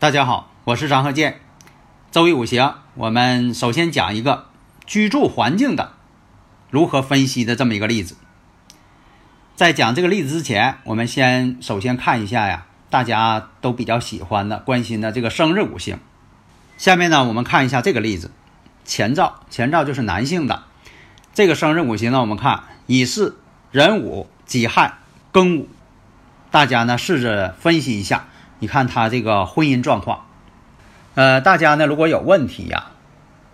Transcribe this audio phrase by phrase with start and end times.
[0.00, 1.40] 大家好，我是张鹤剑。
[2.10, 4.46] 周易五行，我们首先讲一个
[4.86, 5.92] 居住环境的
[6.70, 8.16] 如何分析的这么一个例子。
[9.56, 15.98] 在讲这个例子之前，我们先首先看一下呀，大家都比较喜欢的、关心的这个生日五行。
[16.78, 18.30] 下面呢，我们看一下这个例子：
[18.86, 20.62] 前兆，前兆就是男性的
[21.34, 23.36] 这个生日五行呢，我们看乙巳、
[23.70, 24.94] 壬午、己亥、
[25.30, 25.68] 庚午，
[26.50, 28.28] 大家呢试着分析一下。
[28.60, 30.26] 你看他这个婚姻状况，
[31.14, 32.90] 呃，大家呢如果有问题呀，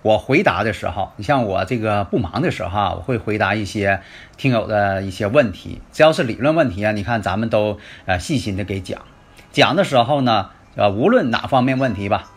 [0.02, 4.00] 我回答的时候，你像我这个不忙的时候啊，我会回答一些
[4.36, 5.80] 听友的一些问题。
[5.92, 9.00] 只要是理论问题啊，你看咱们都呃细心的给讲。
[9.52, 12.32] 讲的时候呢，呃，无论哪方面问题吧，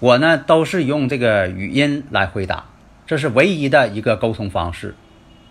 [0.00, 2.64] 我呢都是用这个语音来回答，
[3.06, 4.94] 这是唯一的一个沟通方式。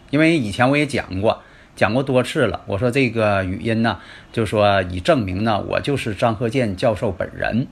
[0.10, 1.44] 因为以前我也讲过。
[1.78, 4.00] 讲过多次了，我说这个语音呢，
[4.34, 7.68] 就说以证明呢，我就是张鹤剑教授本人，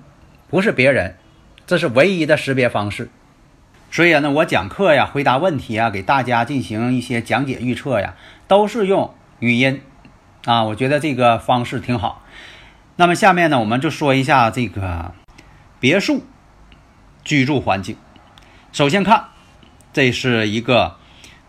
[0.47, 1.15] 不是别人，
[1.65, 3.09] 这是唯一的识别方式。
[3.89, 8.13] 所以呢，我讲课呀，回答问题啊，给大家进行一些讲解预测呀，
[8.47, 9.81] 都是用语音
[10.45, 12.23] 啊，我觉得这个方式挺好。
[12.97, 15.13] 那么下面呢，我们就说一下这个
[15.79, 16.23] 别墅
[17.23, 17.97] 居住环境。
[18.71, 19.29] 首先看，
[19.91, 20.97] 这是一个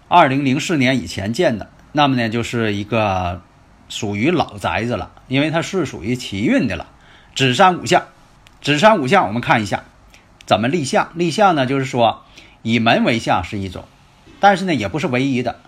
[0.09, 1.69] 二零零四年以前建的。
[1.97, 3.41] 那么呢，就是一个
[3.89, 6.87] 属于老宅子了，因为它是属于奇运的了。
[7.35, 8.05] 子山五象，
[8.61, 9.85] 子山五象，我们看一下
[10.45, 11.11] 怎么立项。
[11.15, 12.23] 立项呢，就是说
[12.61, 13.87] 以门为相是一种，
[14.41, 15.59] 但是呢，也不是唯一的。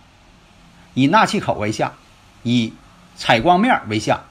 [0.93, 1.95] 以纳气口为相，
[2.43, 2.75] 以
[3.17, 4.23] 采光面为相，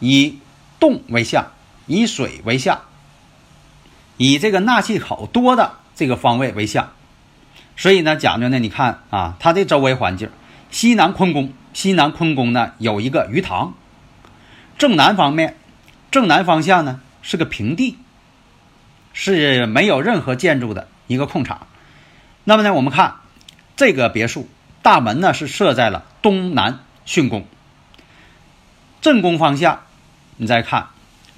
[0.00, 0.38] 以
[0.80, 1.52] 动为相，
[1.84, 2.80] 以水为相，
[4.16, 6.90] 以这个纳气口多的这个方位为相。
[7.78, 10.30] 所以呢，讲究呢，你看啊，它的周围环境，
[10.68, 13.72] 西南坤宫，西南坤宫呢有一个鱼塘，
[14.76, 15.56] 正南方面，
[16.10, 17.96] 正南方向呢是个平地，
[19.12, 21.68] 是没有任何建筑的一个空场。
[22.42, 23.14] 那么呢，我们看
[23.76, 24.48] 这个别墅
[24.82, 27.46] 大门呢是设在了东南巽宫，
[29.00, 29.82] 正宫方向，
[30.36, 30.88] 你再看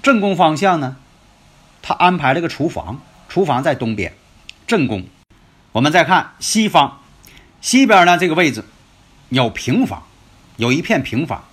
[0.03, 0.97] 正宫方向呢，
[1.83, 4.15] 它安排了个厨房，厨房在东边，
[4.67, 5.05] 正宫。
[5.73, 6.99] 我们再看西方，
[7.61, 8.65] 西边呢这个位置
[9.29, 10.03] 有平房，
[10.57, 11.45] 有一片平房。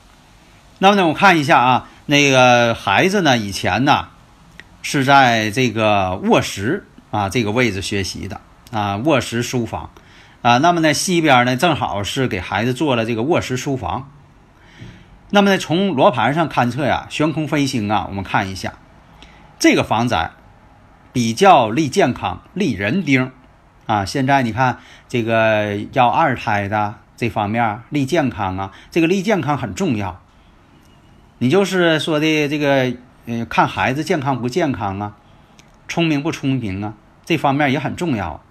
[0.79, 4.07] 那么呢，我看一下啊，那个孩子呢以前呢
[4.81, 8.41] 是在这个卧室啊这个位置学习的
[8.71, 9.91] 啊，卧室书房
[10.41, 10.57] 啊。
[10.57, 14.09] 那么呢，西边呢正好是给孩子做了这个卧室书房。
[15.29, 18.73] 那么呢，从罗盘上勘测呀，悬空飞星啊，我们看一下
[19.59, 20.31] 这个房宅
[21.13, 23.31] 比较利健康，利人丁。
[23.87, 24.77] 啊，现在你看
[25.07, 30.21] 这个要二胎的这方面立健康啊，这个立健康很重要。
[31.39, 32.93] 你就是说的这个，
[33.25, 35.15] 嗯，看孩子健康不健康啊，
[35.87, 36.93] 聪明不聪明啊，
[37.25, 38.43] 这方面也很重要。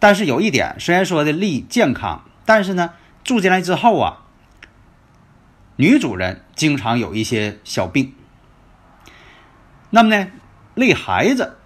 [0.00, 2.90] 但是有一点，虽然说的立健康，但是呢，
[3.22, 4.22] 住进来之后啊，
[5.76, 8.14] 女主人经常有一些小病。
[9.90, 10.26] 那么呢，
[10.74, 11.56] 立孩子，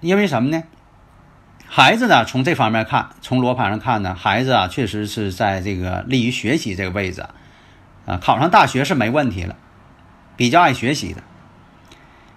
[0.00, 0.64] 因为什么呢？
[1.76, 7.26] 孩子呢，从这方面看，从罗盘上看呢，孩子啊，确实是在这个利于学习这个位置，
[8.06, 9.56] 啊，考上大学是没问题了，
[10.36, 11.24] 比较爱学习的。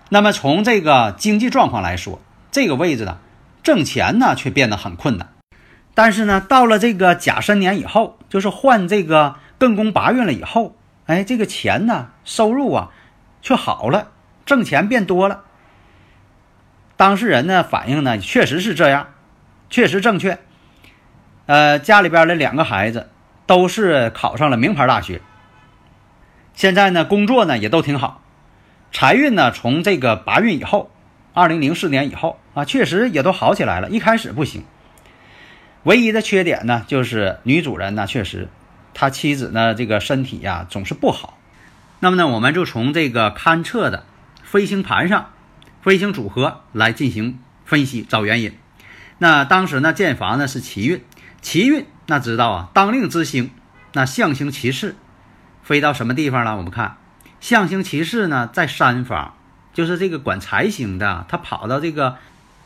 [0.09, 3.19] 那么从这个经济状况来说，这个位置呢，
[3.62, 5.29] 挣钱呢却变得很困难。
[5.94, 10.75] 但是呢，到了这个甲申年以后，就是换这个艮宫八运了以后，
[11.06, 12.89] 哎，这个钱呢，收入啊，
[13.44, 14.07] 却好了，
[14.47, 15.44] 挣钱变多了。
[16.95, 19.09] 当事人呢反映呢，确实是这样。
[19.69, 20.39] 确实正确，
[21.45, 23.09] 呃，家里边的两个孩子
[23.45, 25.21] 都是考上了名牌大学，
[26.53, 28.21] 现在呢工作呢也都挺好，
[28.91, 30.89] 财运呢从这个八运以后，
[31.33, 33.89] 二零零四年以后啊，确实也都好起来了。
[33.89, 34.63] 一开始不行，
[35.83, 38.47] 唯一的缺点呢就是女主人呢确实，
[38.93, 41.37] 他妻子呢这个身体呀总是不好。
[41.99, 44.05] 那么呢，我们就从这个勘测的
[44.43, 45.31] 飞行盘上，
[45.81, 48.53] 飞行组合来进行分析，找原因。
[49.19, 51.03] 那当时呢，建房呢是奇运，
[51.41, 53.51] 奇运那知道啊，当令之星，
[53.93, 54.95] 那象星骑士
[55.63, 56.55] 飞到什么地方了？
[56.55, 56.97] 我们看
[57.39, 59.33] 象星骑士呢在山方，
[59.73, 62.17] 就是这个管财星的，他跑到这个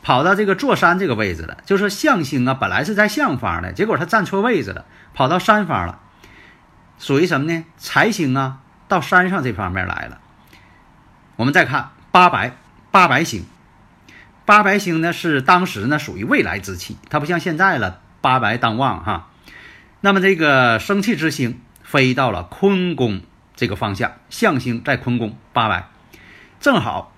[0.02, 1.56] 跑到这个座山这个位置了。
[1.64, 4.84] 就是象星啊，本来是在象方的，结果他站错位置了，
[5.14, 6.00] 跑到山方了，
[6.98, 7.64] 属于什么呢？
[7.78, 8.58] 财星啊，
[8.88, 10.18] 到山上这方面来了。
[11.36, 12.52] 我们再看八白
[12.90, 13.46] 八白星。
[14.52, 19.30] 八白星呢是当时呢属于未来之气，它不像现在了，八白当旺哈。
[20.02, 23.22] 那么这个生气之星飞到了坤宫
[23.56, 25.88] 这个方向，象星在坤宫八白，
[26.60, 27.16] 正好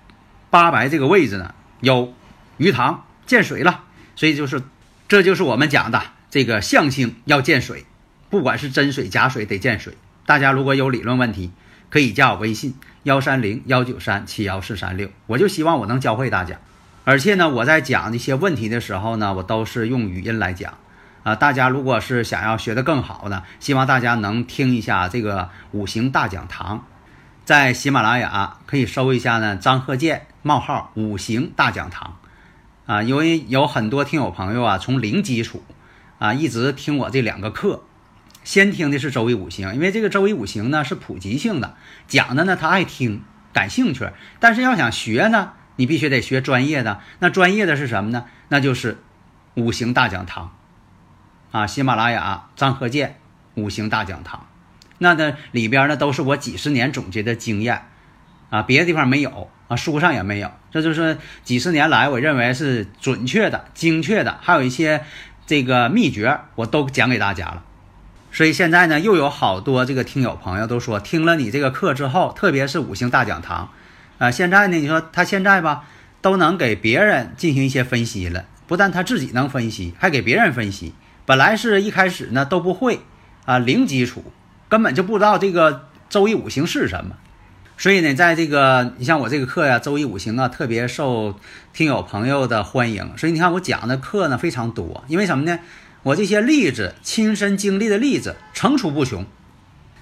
[0.49, 2.13] 八白这个位置呢有
[2.55, 3.83] 鱼塘见水了，
[4.15, 4.63] 所以就是
[5.09, 7.85] 这就是我们讲的这个象星要见水，
[8.29, 9.97] 不管是真水假水得见水。
[10.25, 11.51] 大家如果有理论问题，
[11.89, 16.61] 可以加我微信幺三零幺九三七幺四三六，我就希望我能教会大家。
[17.05, 20.73] 而且呢，我在讲一些问题的时候呢，我都是用语音来讲，
[21.21, 26.83] 啊，大家如果是想要学得更好呢，希望大家能听一下这个五行大讲堂，
[27.45, 32.17] 在喜马拉雅可以搜一下呢，张鹤健冒号五行大讲堂，
[32.87, 35.63] 啊，因为有很多听友朋友啊，从零基础
[36.17, 37.83] 啊，一直听我这两个课，
[38.43, 41.75] 先听的是周易五行，因为这个周易五行呢是普及性的，
[42.07, 43.21] 讲的呢他爱听，
[43.53, 44.09] 感兴趣，
[44.39, 45.51] 但是要想学呢。
[45.77, 48.25] 你必须得学专业的，那专业的是什么呢？
[48.49, 48.97] 那就是
[49.55, 50.55] 五行大讲堂，
[51.51, 53.19] 啊，喜马拉雅张和建
[53.55, 54.47] 五行大讲堂，
[54.97, 57.87] 那呢里边呢都是我几十年总结的经验，
[58.49, 65.03] 啊，别的地方没有啊，书上也没有，这就是几十年来我认为是准确的、精确的，还有一些
[65.45, 67.63] 这个秘诀我都讲给大家了。
[68.31, 73.69] 所以现在呢，又有好多这个听友朋友都说，听了你这个课之后，特别是五行大讲堂。
[74.17, 75.83] 啊，现在呢，你说他现在吧，
[76.21, 80.93] 都能给别人进行一些分析了，不但他自己能分析，还给别人分析。
[81.25, 83.01] 本来是一开始呢都不会，
[83.45, 84.23] 啊，零基础，
[84.69, 87.15] 根本就不知道这个周易五行是什么。
[87.77, 91.37] 所以呢，在这个你像我这个课呀，周易五行啊，特别受
[91.73, 93.17] 听友朋友的欢迎。
[93.17, 95.59] 所以你看我讲的课呢非常多，因为什么呢？
[96.03, 99.25] 我这些例子，亲身经历的例子层出不穷。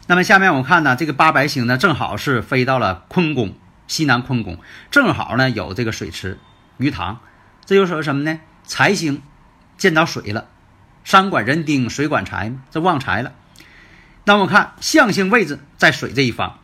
[0.05, 3.53] 那么下面我看呢，这个八白星呢，正好是飞到了坤宫。
[3.87, 4.59] 西南坤宫
[4.91, 6.39] 正好呢有这个水池、
[6.77, 7.19] 鱼塘，
[7.65, 8.39] 这就说什么呢？
[8.65, 9.21] 财星
[9.77, 10.47] 见到水了，
[11.03, 13.33] 山管人丁，水管财，这旺财了。
[14.25, 16.59] 那我们看象星位置在水这一方。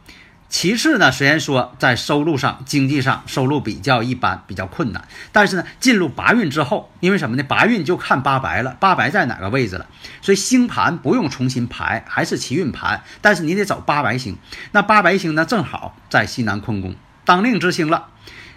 [0.48, 7.44] 其次呢，虽然说在收入上、经济上收入比较一般，比较困难，但是呢，进入八运之后，因为什么呢？
[7.44, 9.86] 八运就看八白了，八白在哪个位置了，
[10.24, 14.38] 所以星盘不用重新排，还是奇运盘，但是你得找八白星。
[14.72, 16.96] 那八白星呢，正好在西南坤宫。
[17.30, 18.08] 当令之星了，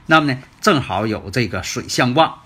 [0.06, 2.38] 那么呢，正好有这个水相旺，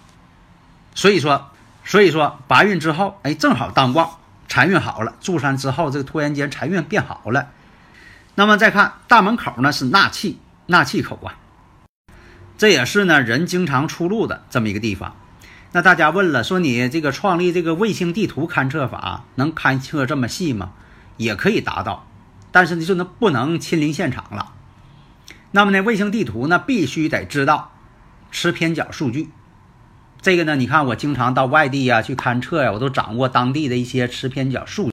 [0.93, 1.53] 所以说，
[1.85, 4.19] 所以说八运之后，哎，正好当旺，
[4.49, 5.15] 财运好了。
[5.21, 7.51] 住山之后，这个突然间财运变好了。
[8.35, 11.39] 那么再看大门口呢，是纳气，纳气口啊，
[12.59, 15.15] 这也是呢人经常出入的这么一个地方。
[15.71, 20.73] 那大家问了，说你这个创立这个卫星地图勘测法，能勘测这么细吗？
[21.19, 22.05] 也可以达到，
[22.51, 24.55] 但是呢，就能不能亲临现场了。
[25.57, 27.73] 那么呢，卫星地图呢必须得知道
[28.31, 29.31] 磁偏角数据。
[30.21, 34.91] 这个呢，你看我经常到外地呀去勘测呀，我都掌握当地的一些磁偏角数。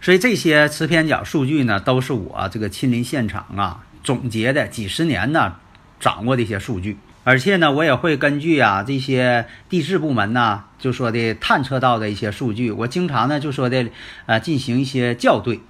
[0.00, 5.56] 所以这些磁偏角数据呢，都是我这个亲临现场啊总结的几十年呢
[6.00, 6.96] 掌握的一些数据。
[7.24, 13.86] 而且呢，我也会根据啊这些地质部门呢就说的探测到的一些数据，我经常呢就说的
[14.24, 15.60] 呃进行一些校对。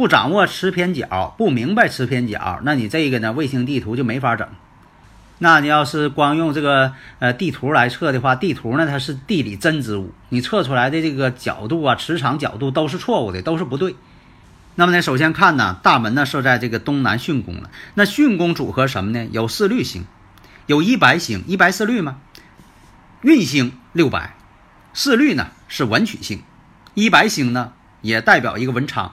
[0.00, 3.32] 不掌握持偏角，不明白持偏角，那你这个呢？
[3.32, 4.48] 卫星地图就没法整。
[5.36, 13.94] 那你要是光用这个呃地图来测的话，地图呢它是地理真之物，你测出来的这个角度啊，磁场角度都是错误的，都是不对。
[14.74, 17.70] 那么呢，首先看呢，大门呢设在这个东南巽宫了。
[17.92, 19.28] 那巽宫组合什么呢？
[19.30, 20.06] 有四绿星，
[20.64, 22.16] 有一白星，一白四绿吗？
[23.20, 24.34] 运星六白，
[24.94, 26.42] 四绿呢是文曲星，
[26.94, 29.12] 一白星呢也代表一个文昌。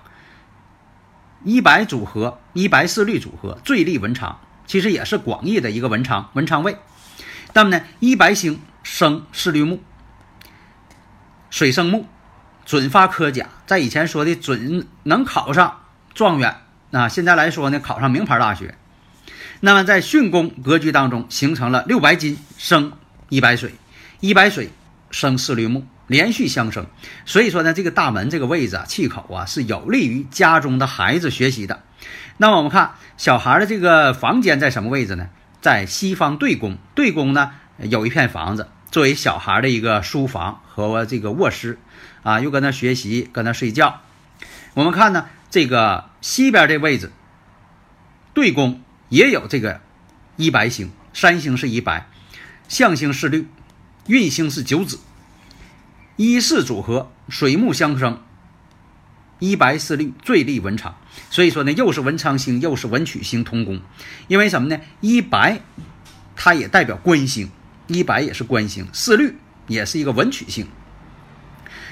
[1.43, 6.77] 一白组合，一白四绿组合，最利文昌，其实也是广义的一个文昌文昌位。
[7.53, 9.81] 那么呢，一白星生四绿木，
[11.49, 12.05] 水生木，
[12.65, 13.47] 准发科甲。
[13.65, 15.81] 在以前说的准能考上
[16.13, 18.77] 状元，那现在来说呢，考上名牌大学。
[19.59, 22.93] 那么在巽宫格局当中，形成了六白金生
[23.29, 23.73] 一白水，
[24.19, 24.71] 一白水
[25.09, 25.87] 生四绿木。
[26.07, 26.87] 连续相生，
[27.25, 31.83] 所以说呢，这个大门这个位置啊，气口啊，是有利于家中的孩子学习的。
[32.37, 35.29] 那么我们看小孩的这个房间在什么位置呢？
[35.59, 41.79] 在西方对宫，对宫呢有一片房子，作为小孩的一个书房和这个卧室，
[42.23, 44.01] 啊，又搁那学习，搁那睡觉。
[44.75, 47.11] 我们看呢，这个西边这位置，
[48.33, 49.81] 对宫也有这个
[50.35, 52.07] 一白星，三星是一白，
[52.67, 53.47] 象星是绿，
[54.05, 54.99] 运星是九紫，
[56.17, 58.21] 一四组合，水木相生，
[59.37, 60.97] 一白四绿，最利文昌。
[61.29, 63.79] 所以说呢，又是文昌星，又是文曲星同宫，
[64.27, 64.81] 因为什么呢？
[64.99, 65.61] 一白，
[66.35, 67.51] 它也代表官星。
[67.85, 70.67] 一白也是官星，四绿也是一个文曲星。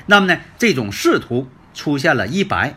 [0.07, 2.75] 那么呢，这种仕途出现了一白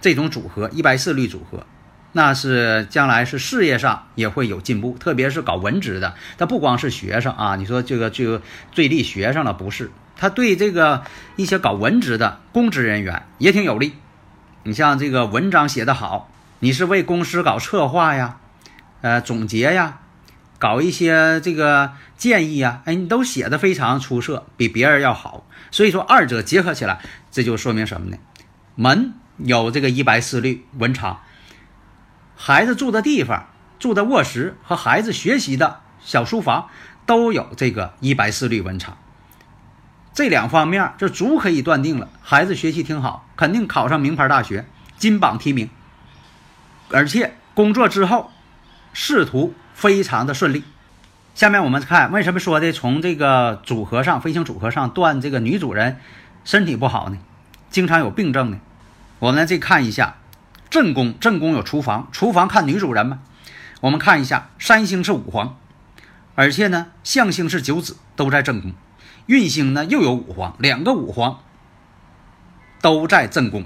[0.00, 1.66] 这种组合，一白四绿组合，
[2.12, 6.14] 那是将来是事业上也会有进步，特别是搞文职的。
[6.38, 9.90] 他不光是学生啊，你说这个这个最利学生了，不是？
[10.16, 11.02] 他对这个
[11.36, 13.94] 一些搞文职的公职人员也挺有利。
[14.64, 18.38] 你像这个文章写得好，你是为公司搞策划呀，
[19.00, 19.98] 呃，总结呀。
[20.58, 25.46] 搞一些这个建议呀，哎，你都写的非常出色，比别人要好。
[25.70, 27.00] 所以说二者结合起来，
[27.30, 28.18] 这就说明什么呢？
[28.74, 31.18] 门有这个一白四绿文昌，
[32.42, 36.70] 孩子住的地方、住的卧室和孩子学习的小书房
[37.04, 38.96] 都有这个一白四绿文昌。
[40.14, 44.64] 这两方面就足可以断定了，孩子学习挺好，肯定考上名牌大学，
[44.96, 45.68] 金榜题名。
[46.90, 48.30] 而且工作之后，
[48.94, 49.54] 仕途。
[49.72, 50.62] 非常的顺利。
[51.34, 55.98] 下面我们看为什么说的从这个组合上飞行组合上断这个女主人
[56.44, 57.16] 身体不好呢？
[57.70, 58.60] 经常有病症呢？
[59.18, 60.16] 我们再看一下
[60.70, 63.18] 正宫，正宫有厨房，厨房看女主人嘛。
[63.80, 65.58] 我们看一下三星是五黄，
[66.36, 68.72] 而且呢象星是九子，都在正宫。
[69.26, 71.40] 运星呢又有五黄，两个五黄
[72.80, 73.64] 都在正宫。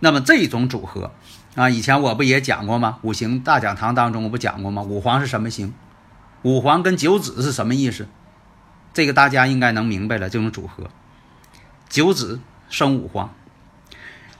[0.00, 1.12] 那么这种组合。
[1.54, 2.98] 啊，以前我不也讲过吗？
[3.02, 4.80] 五行大讲堂当中我不讲过吗？
[4.82, 5.74] 五黄是什么星？
[6.42, 8.08] 五黄跟九紫是什么意思？
[8.94, 10.30] 这个大家应该能明白了。
[10.30, 10.88] 这种组合，
[11.88, 13.34] 九紫生五黄。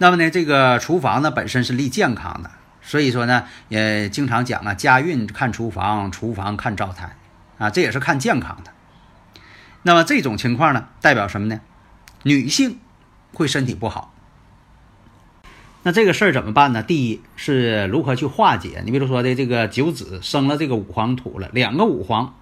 [0.02, 2.50] 那么呢，这个厨房呢本身是利健康的，
[2.82, 7.16] 所以说呢也经常讲啊，家运看厨房，厨房看灶台
[7.58, 8.72] 啊，这也是看健康的。
[9.82, 11.60] 那么这种情况呢，代表什么呢？
[12.24, 12.80] 女性
[13.32, 14.12] 会身体不好。
[15.84, 16.82] 那这个事儿怎么办呢？
[16.82, 18.82] 第一是如何去化解？
[18.84, 22.34] 你比如说的这个九子生了这个五黄土了，两个五黄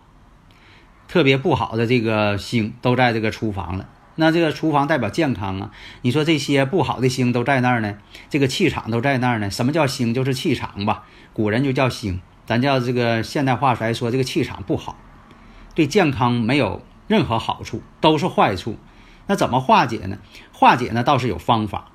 [1.09, 3.87] 特别不好的这个星都在这个厨房了。
[4.21, 5.71] 那这个厨房代表健康啊，
[6.03, 7.97] 你说这些不好的星都在那儿呢，
[8.29, 9.51] 这个气场都在那儿呢。
[9.51, 10.13] 什么叫星？
[10.13, 11.05] 就是气场吧。
[11.33, 14.99] 古人就叫星，咱叫这个现代化来说，这个气场不好，
[15.75, 18.77] 对健康没有任何好处，都是坏处。
[19.27, 20.19] 那怎么化解呢？
[20.53, 21.87] 化解呢倒是有方法。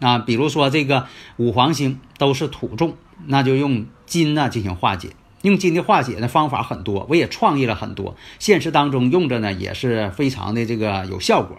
[0.00, 1.06] 啊，比如说这个
[1.38, 5.10] 五黄星都是土重，那就用金呢进行化解。
[5.42, 11.58] 用金的化解的方法很多，我也创意了很多，现实当中用着呢也是非常的这个有效果。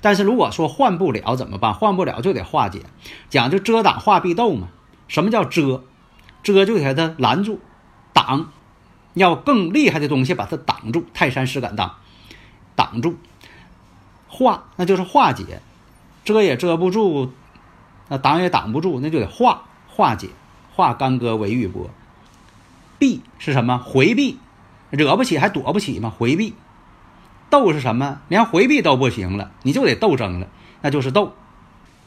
[0.00, 1.74] 但是如果说换不了怎么办？
[1.74, 2.82] 换不了就得化解，
[3.28, 4.68] 讲究遮挡化避斗嘛。
[5.08, 5.82] 什么叫遮？
[6.42, 7.60] 遮就给它拦住，
[8.12, 8.52] 挡，
[9.14, 11.04] 要更厉害的东西把它挡住。
[11.12, 11.96] 泰山石敢当，
[12.76, 13.16] 挡住。
[14.28, 15.60] 化那就是化解，
[16.24, 17.32] 遮也遮不住。
[18.08, 20.28] 那挡也挡不住，那就得化化解，
[20.76, 21.88] 化干戈为玉帛。
[22.98, 23.78] 避是什么？
[23.78, 24.38] 回避，
[24.90, 26.12] 惹不起还躲不起吗？
[26.16, 26.54] 回避。
[27.48, 28.20] 斗是什么？
[28.28, 30.48] 连回避都不行了，你就得斗争了，
[30.82, 31.34] 那就是斗。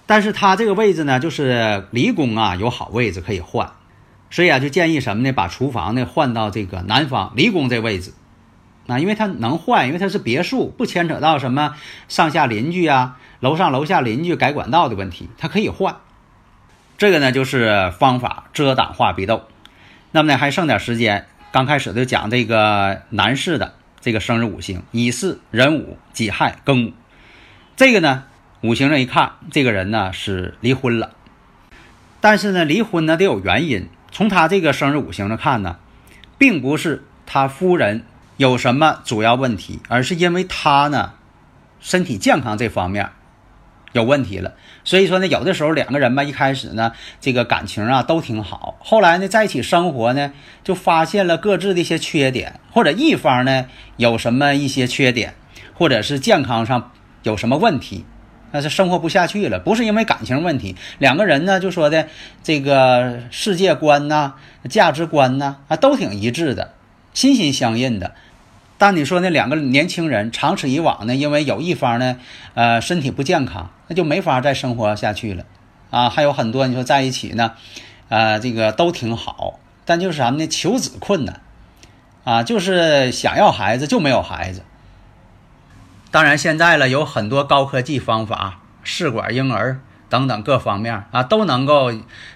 [0.06, 3.72] 但是他这个位置呢，就是离宫啊，有好位置可以换，
[4.30, 5.32] 所以啊，就建议什么呢？
[5.32, 8.14] 把厨房呢换到这个南方离宫这位置。
[8.88, 11.76] 啊，因为它能换，因为它是别墅，不牵扯到什么
[12.08, 13.18] 上下邻居啊。
[13.40, 15.98] 楼上楼下邻居改管道的问题，它可以换。
[16.98, 19.44] 这个呢就是方法遮挡化壁斗。
[20.12, 26.94] 那么呢还剩点时间，刚开始就讲这个男士的这个生日五行：乙巳、壬午、己亥、庚午。
[27.76, 28.26] 这个呢
[28.62, 31.12] 五行上一看，这个人呢是离婚了。
[32.22, 33.88] 但是呢离婚呢得有原因。
[34.12, 35.78] 从他这个生日五行上看呢，
[36.40, 38.04] 并不是他夫人
[38.38, 41.14] 有什么主要问题，而是因为他呢
[41.80, 43.12] 身体健康这方面。
[43.92, 44.54] 有问题了，
[44.84, 50.32] 所以说呢，有的时候两个人吧，一开始呢，这个感情啊都挺好，后来呢，在一起生活呢，
[50.64, 53.66] 就发现了各自的一些缺点，或者一方呢
[53.98, 55.34] 有什么一些缺点，
[55.74, 56.92] 或者是健康上
[57.24, 58.06] 有什么问题，
[58.52, 62.08] 那是生活不下去了，不是因为感情问题，两个人呢就说的
[62.44, 64.36] 这个世界观呐、
[64.70, 66.74] 价值观呐啊都挺一致的，
[67.14, 68.14] 心心相印的。
[68.80, 71.14] 但你说那两个年轻人长此以往呢？
[71.14, 72.16] 因为有一方呢，
[72.54, 75.44] 呃，身体不健康，那就没法再生活下去了，
[75.92, 77.56] 啊，还有很多你说在一起呢，
[78.08, 80.48] 呃，这个都挺好，但就是什么呢？
[80.48, 81.42] 求子困难，
[82.24, 84.64] 啊，就是想要孩子就没有孩子，
[86.10, 91.92] 当然，现在了有很多高科技方法，试管婴儿等等各方面啊，都能够，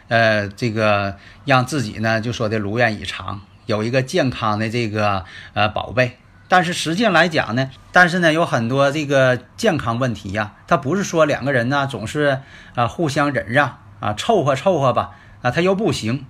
[0.09, 5.23] 呃，这个让自己呢就说的如愿以偿，有一个健康的这个
[5.53, 6.17] 呃宝贝。
[6.53, 12.41] 但是实际上来讲呢，但是呢有很多这个健康问题呀，它不是说两个人呢总是
[12.75, 16.27] 啊互相忍让啊凑合凑合吧啊，他又不行，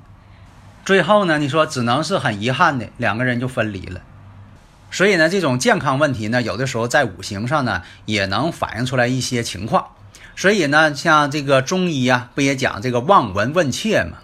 [0.85, 3.99] 最后呢你说只能是很遗憾的两个人就分离了。
[4.91, 9.87] 所以呢，这种健康问题呢，有的时候在五行上呢，也能反映出来一些情况。
[10.37, 14.19] 所以呢，像这个中医啊，不也讲这个望闻问切嘛？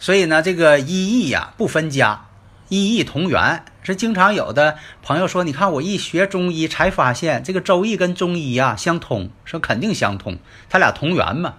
[0.00, 2.25] 所以呢，这个医义呀不分家，
[2.68, 3.64] 医义同源。
[3.82, 11.54] 是经常有的朋友说，你看我一学中医才发现，这个周易跟中医啊相通，说肯定相通，它俩同源嘛。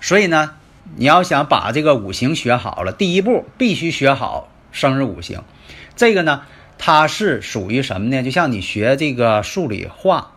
[0.00, 0.56] 所以呢，
[0.96, 5.42] 你要想把这个五行学好了，第一步必须学好生日五行。
[5.96, 6.42] 这个呢。
[6.76, 8.24] 它是属于什么呢？
[8.24, 10.32] 就像你学这个数理化，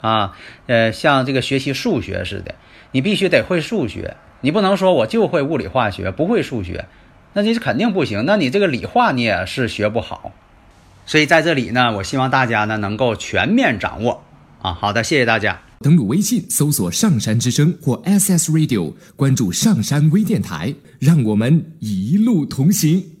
[0.00, 0.32] 啊，
[0.66, 2.54] 呃，像这个学习数学似的，
[2.92, 6.86] 你必须得会数学，你不能说我就会物理化学，不会数学，
[7.32, 8.24] 那你是肯定不行。
[8.24, 10.32] 那你这个理化你也是学不好。
[11.06, 14.22] 所以在这里呢，我希望大家呢能够全面掌握。
[14.60, 15.60] 啊，好的，谢谢大家。
[15.80, 23.17] 登录微信搜索“上山之声”或 SS Radio，关注上山微电台，让我们一路同行。